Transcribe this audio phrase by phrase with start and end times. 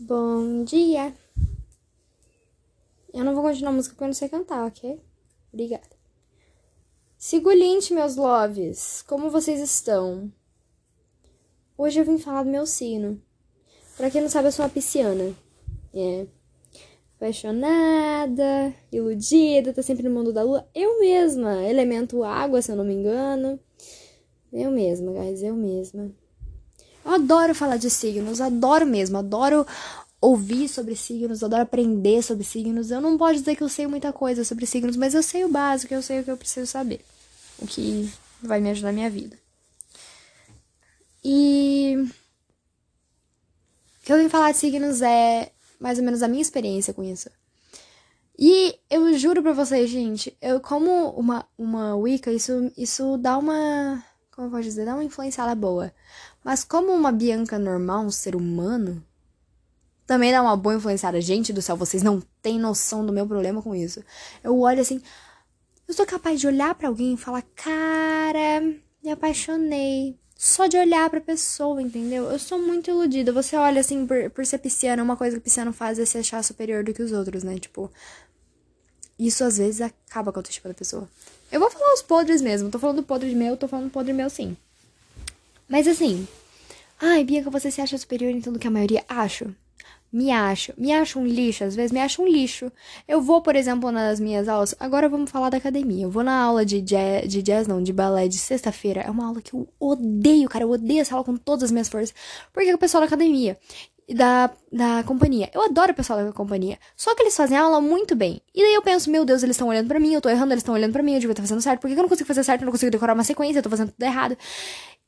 [0.00, 1.12] Bom dia.
[3.12, 5.02] Eu não vou continuar a música porque eu não sei cantar, ok?
[5.52, 5.90] Obrigada.
[7.16, 10.32] Seguinte, meus loves, como vocês estão?
[11.76, 13.20] Hoje eu vim falar do meu signo.
[13.96, 15.34] Pra quem não sabe, eu sou uma pisciana.
[15.92, 16.28] É.
[17.16, 20.64] Apaixonada, iludida, tá sempre no mundo da lua.
[20.72, 23.58] Eu mesma, elemento água, se eu não me engano.
[24.52, 26.14] Eu mesma, guys, eu mesma.
[27.04, 29.66] Eu adoro falar de signos, adoro mesmo, adoro
[30.20, 32.90] ouvir sobre signos, adoro aprender sobre signos.
[32.90, 35.48] Eu não posso dizer que eu sei muita coisa sobre signos, mas eu sei o
[35.48, 37.04] básico, eu sei o que eu preciso saber.
[37.58, 39.36] O que vai me ajudar na minha vida.
[41.24, 41.96] E
[44.02, 47.02] o que eu vim falar de signos é mais ou menos a minha experiência com
[47.02, 47.30] isso.
[48.38, 54.02] E eu juro pra vocês, gente, eu como uma, uma Wicca, isso, isso dá uma.
[54.30, 54.84] Como eu posso dizer?
[54.84, 55.92] Dá uma influenciada boa.
[56.48, 59.04] Mas como uma Bianca normal, um ser humano,
[60.06, 61.20] também dá uma boa influenciada.
[61.20, 64.02] Gente do céu, vocês não têm noção do meu problema com isso.
[64.42, 65.02] Eu olho assim,
[65.86, 68.62] eu sou capaz de olhar para alguém e falar, cara,
[69.04, 70.16] me apaixonei.
[70.38, 72.24] Só de olhar pra pessoa, entendeu?
[72.30, 73.30] Eu sou muito iludida.
[73.30, 76.42] Você olha assim, por, por ser pisciana, uma coisa que pisciano faz é se achar
[76.42, 77.58] superior do que os outros, né?
[77.58, 77.92] Tipo,
[79.18, 81.06] isso às vezes acaba com a autoestima da pessoa.
[81.52, 82.70] Eu vou falar os podres mesmo.
[82.70, 84.56] Tô falando podre meu, tô falando podre meu sim.
[85.68, 86.26] Mas assim,
[87.00, 89.54] ai, Bianca, você se acha superior em tudo que a maioria acho?
[90.10, 90.72] Me acho.
[90.78, 92.72] Me acho um lixo, às vezes me acho um lixo.
[93.06, 94.74] Eu vou, por exemplo, nas minhas aulas.
[94.80, 96.04] Agora vamos falar da academia.
[96.04, 99.02] Eu vou na aula de jazz, de jazz não, de balé de sexta-feira.
[99.02, 100.64] É uma aula que eu odeio, cara.
[100.64, 102.14] Eu odeio essa aula com todas as minhas forças.
[102.52, 103.58] Porque é o pessoal da academia
[104.14, 105.50] da, da companhia.
[105.52, 106.78] Eu adoro o pessoal da companhia.
[106.96, 108.40] Só que eles fazem a aula muito bem.
[108.54, 110.62] E daí eu penso, meu Deus, eles estão olhando para mim, eu tô errando, eles
[110.62, 111.80] estão olhando para mim, eu devia estar fazendo certo.
[111.80, 112.62] Por que eu não consigo fazer certo?
[112.62, 114.36] Eu não consigo decorar uma sequência, eu tô fazendo tudo errado.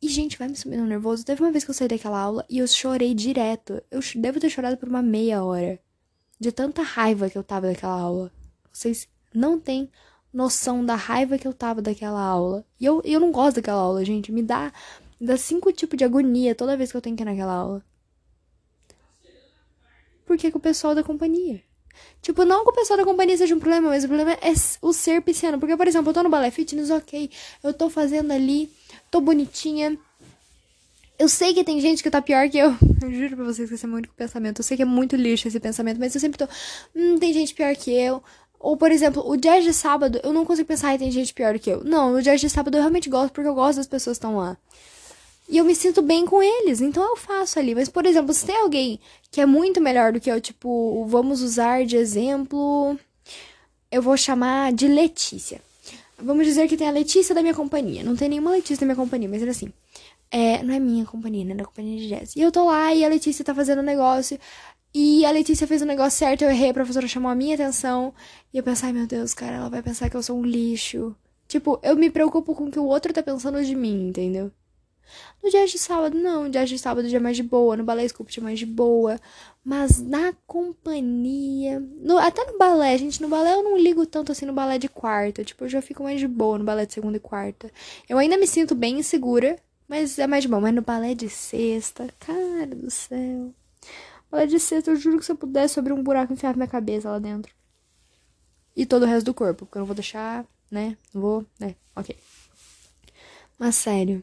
[0.00, 1.24] E, gente, vai me subindo nervoso.
[1.24, 3.82] Teve uma vez que eu saí daquela aula e eu chorei direto.
[3.90, 5.78] Eu devo ter chorado por uma meia hora.
[6.38, 8.32] De tanta raiva que eu tava daquela aula.
[8.72, 9.90] Vocês não têm
[10.32, 12.64] noção da raiva que eu tava daquela aula.
[12.78, 14.30] E eu, eu não gosto daquela aula, gente.
[14.30, 14.72] Me dá,
[15.20, 17.84] me dá cinco tipos de agonia toda vez que eu tenho que ir naquela aula.
[20.24, 21.60] Porque é com o pessoal da companhia.
[22.22, 24.92] Tipo, não que o pessoal da companhia seja um problema, mas o problema é o
[24.92, 25.58] ser pisciano.
[25.58, 27.30] Porque, por exemplo, eu tô no balé fitness, ok.
[27.64, 28.70] Eu tô fazendo ali
[29.10, 29.98] tô bonitinha.
[31.18, 32.76] Eu sei que tem gente que tá pior que eu.
[33.02, 34.60] Eu juro pra vocês que esse é meu único pensamento.
[34.60, 36.48] Eu sei que é muito lixo esse pensamento, mas eu sempre tô.
[36.94, 38.22] Hum, tem gente pior que eu.
[38.58, 41.58] Ou, por exemplo, o jazz de sábado, eu não consigo pensar em tem gente pior
[41.58, 41.84] que eu.
[41.84, 44.36] Não, o jazz de sábado eu realmente gosto porque eu gosto das pessoas que estão
[44.36, 44.56] lá.
[45.48, 47.74] E eu me sinto bem com eles, então eu faço ali.
[47.74, 51.40] Mas, por exemplo, se tem alguém que é muito melhor do que eu, tipo, vamos
[51.40, 52.98] usar de exemplo.
[53.90, 55.62] Eu vou chamar de Letícia.
[56.20, 58.02] Vamos dizer que tem a Letícia da minha companhia.
[58.02, 59.72] Não tem nenhuma Letícia da minha companhia, mas era assim.
[60.30, 61.54] É, não é minha companhia, né?
[61.54, 62.36] Da companhia de jazz.
[62.36, 64.38] E eu tô lá e a Letícia tá fazendo um negócio.
[64.94, 67.54] E a Letícia fez o um negócio certo, eu errei, a professora chamou a minha
[67.54, 68.12] atenção.
[68.52, 71.14] E eu pensei, ai meu Deus, cara, ela vai pensar que eu sou um lixo.
[71.46, 74.50] Tipo, eu me preocupo com o que o outro tá pensando de mim, entendeu?
[75.42, 76.44] No dia de sábado, não.
[76.44, 77.76] No dia de sábado já é mais de boa.
[77.76, 79.20] No balé sculpt é mais de boa.
[79.64, 81.80] Mas na companhia.
[82.00, 83.20] No, até no balé, gente.
[83.22, 85.44] No balé eu não ligo tanto assim no balé de quarta.
[85.44, 87.70] Tipo, eu já fico mais de boa no balé de segunda e quarta.
[88.08, 89.58] Eu ainda me sinto bem insegura.
[89.88, 90.60] Mas é mais de boa.
[90.60, 93.52] Mas no balé de sexta, cara do céu.
[94.30, 96.68] Balé de sexta, eu juro que se eu pudesse abrir um buraco e enfiar minha
[96.68, 97.52] cabeça lá dentro.
[98.76, 99.64] E todo o resto do corpo.
[99.64, 100.96] Porque eu não vou deixar, né?
[101.12, 101.74] Não vou, né?
[101.96, 102.16] Ok.
[103.58, 104.22] Mas sério.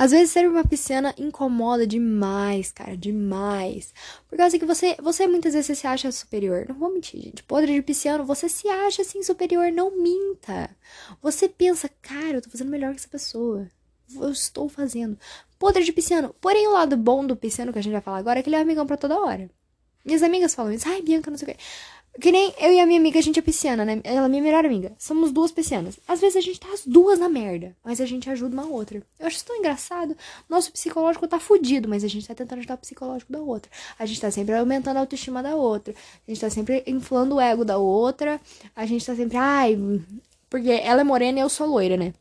[0.00, 3.92] Às vezes ser uma pisciana incomoda demais, cara, demais.
[4.30, 6.64] Por causa que você, você muitas vezes se acha superior.
[6.66, 7.42] Não vou mentir, gente.
[7.42, 10.74] Podre de pisciano, você se acha assim superior, não minta.
[11.20, 13.68] Você pensa, cara, eu tô fazendo melhor que essa pessoa.
[14.14, 15.18] Eu estou fazendo.
[15.58, 16.34] Podre de pisciano.
[16.40, 18.56] Porém, o lado bom do pisciano que a gente vai falar agora é que ele
[18.56, 19.50] é amigão pra toda hora.
[20.02, 20.88] Minhas amigas falam isso.
[20.88, 21.62] Ai, Bianca, não sei o quê.
[22.18, 24.00] Que nem eu e a minha amiga, a gente é pisciana, né?
[24.02, 24.92] Ela é minha melhor amiga.
[24.98, 25.98] Somos duas piscianas.
[26.08, 29.00] Às vezes a gente tá as duas na merda, mas a gente ajuda uma outra.
[29.18, 30.16] Eu acho isso tão engraçado.
[30.48, 33.70] Nosso psicológico tá fudido, mas a gente tá tentando ajudar o psicológico da outra.
[33.96, 35.94] A gente tá sempre aumentando a autoestima da outra.
[36.26, 38.40] A gente tá sempre inflando o ego da outra.
[38.74, 39.78] A gente tá sempre, ai.
[40.48, 42.12] Porque ela é morena e eu sou loira, né?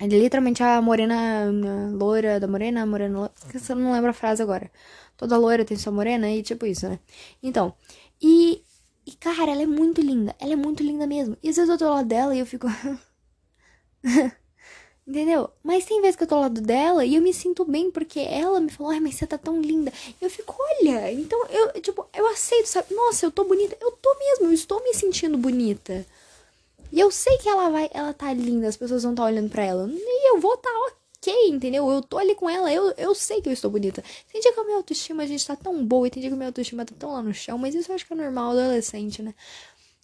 [0.00, 3.18] É literalmente a morena, a loira da morena, a morena.
[3.18, 3.32] Loira,
[3.68, 4.70] eu não lembro a frase agora.
[5.16, 6.98] Toda loira tem sua morena e tipo isso, né?
[7.42, 7.72] Então.
[8.20, 8.62] E
[9.06, 10.34] e, cara, ela é muito linda.
[10.40, 11.36] Ela é muito linda mesmo.
[11.42, 12.66] E às vezes eu tô ao lado dela e eu fico.
[15.06, 15.48] Entendeu?
[15.62, 18.18] Mas tem vezes que eu tô ao lado dela e eu me sinto bem porque
[18.18, 19.92] ela me falou, ai, mas você tá tão linda.
[20.20, 22.92] E eu fico, olha, então eu, tipo, eu aceito, sabe?
[22.92, 23.76] Nossa, eu tô bonita.
[23.80, 26.04] Eu tô mesmo, eu estou me sentindo bonita.
[26.90, 29.50] E eu sei que ela vai, ela tá linda, as pessoas vão estar tá olhando
[29.50, 29.88] pra ela.
[29.88, 30.96] E eu vou estar tá ok,
[31.30, 31.88] entendeu?
[31.90, 34.02] Eu tô ali com ela, eu, eu sei que eu estou bonita.
[34.30, 36.34] Tem dia que a minha autoestima, a gente tá tão boa, e tem dia que
[36.34, 38.52] a minha autoestima tá tão lá no chão, mas isso eu acho que é normal,
[38.52, 39.34] adolescente, né?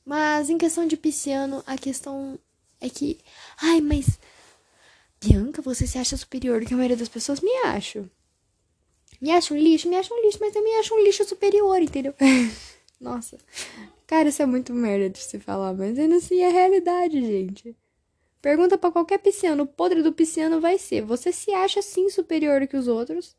[0.05, 2.39] Mas em questão de pisciano, a questão
[2.81, 3.19] é que.
[3.61, 4.19] Ai, mas.
[5.21, 7.41] Bianca, você se acha superior do que a maioria das pessoas?
[7.41, 8.11] Me acho.
[9.21, 9.89] Me acho um lixo?
[9.89, 12.13] Me acho um lixo, mas também acho um lixo superior, entendeu?
[13.01, 13.39] Nossa.
[14.07, 17.77] Cara, isso é muito merda de se falar, mas ainda assim é realidade, gente.
[18.43, 22.67] Pergunta para qualquer pisciano, o podre do pisciano vai ser: você se acha sim superior
[22.67, 23.37] que os outros?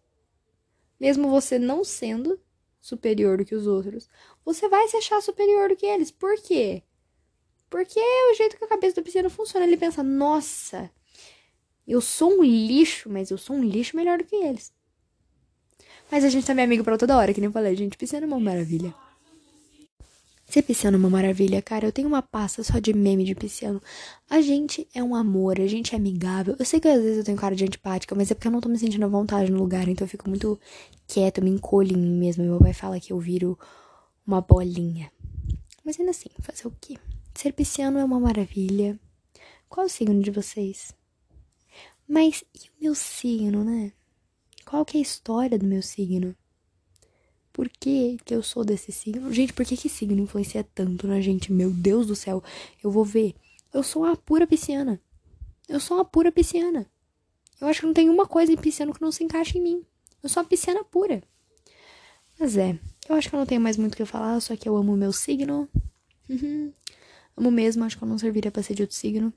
[0.98, 2.40] Mesmo você não sendo
[2.80, 4.10] superior do que os outros,
[4.46, 6.10] você vai se achar superior do que eles.
[6.10, 6.82] Por quê?
[7.70, 9.66] Porque é o jeito que a cabeça do pisciano funciona.
[9.66, 10.90] Ele pensa: nossa,
[11.86, 14.74] eu sou um lixo, mas eu sou um lixo melhor do que eles.
[16.10, 17.98] Mas a gente tá minha amiga pra toda hora, que nem eu falei, gente.
[17.98, 18.96] Pisciano é uma maravilha.
[20.54, 21.88] Ser pisciano é uma maravilha, cara.
[21.88, 23.82] Eu tenho uma pasta só de meme de pisciano.
[24.30, 26.56] A gente é um amor, a gente é amigável.
[26.60, 28.62] Eu sei que às vezes eu tenho cara de antipática, mas é porque eu não
[28.62, 30.60] tô me sentindo à vontade no lugar, então eu fico muito
[31.08, 32.44] quieta, eu me encolho em mim mesma.
[32.44, 33.58] Meu pai fala que eu viro
[34.28, 35.12] uma bolinha.
[35.84, 37.00] Mas ainda assim, fazer o quê?
[37.34, 39.00] Ser pisciano é uma maravilha.
[39.68, 40.94] Qual é o signo de vocês?
[42.08, 43.92] Mas e o meu signo, né?
[44.64, 46.36] Qual que é a história do meu signo?
[47.54, 49.32] Por que, que eu sou desse signo?
[49.32, 51.54] Gente, por que, que signo influencia tanto na gente?
[51.54, 52.44] Meu Deus do céu,
[52.84, 53.36] eu vou ver.
[53.72, 55.00] Eu sou uma pura pisciana.
[55.70, 56.88] Eu sou uma pura pisciana.
[57.62, 59.86] Eu acho que não tem uma coisa em pisciano que não se encaixa em mim.
[60.22, 61.24] Eu sou uma pisciana pura.
[62.40, 62.78] Mas é,
[63.08, 64.94] eu acho que eu não tenho mais muito o que falar, só que eu amo
[64.94, 65.70] o meu signo.
[66.28, 66.74] Uhum.
[67.38, 69.32] Amo mesmo, acho que eu não serviria pra ser de outro signo.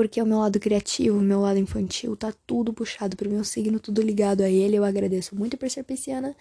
[0.00, 3.78] Porque o meu lado criativo, o meu lado infantil, tá tudo puxado pro meu signo,
[3.78, 4.76] tudo ligado a ele.
[4.76, 6.34] Eu agradeço muito por ser pisciana.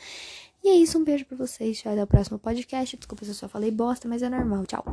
[0.63, 1.83] E é isso, um beijo pra vocês.
[1.85, 2.95] Até o próximo podcast.
[2.95, 4.65] Desculpa se eu só falei bosta, mas é normal.
[4.65, 4.85] Tchau.